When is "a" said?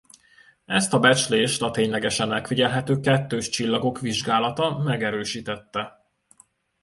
0.93-0.99, 1.61-1.71